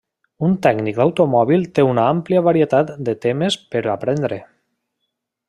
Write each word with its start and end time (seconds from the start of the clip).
Un 0.45 0.53
tècnic 0.67 0.95
d'automòbil 1.01 1.67
té 1.79 1.85
una 1.89 2.05
àmplia 2.15 2.43
varietat 2.49 2.91
de 3.11 3.15
temes 3.27 3.59
per 3.75 3.85
aprendre. 3.95 4.43